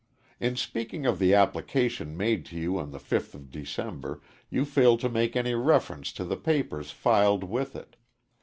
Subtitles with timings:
[0.39, 4.99] In speaking of the application made to you on the 5th of December, you failed
[5.01, 7.97] to make any reference to the papers filed with it.